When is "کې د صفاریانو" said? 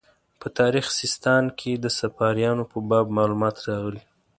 1.59-2.63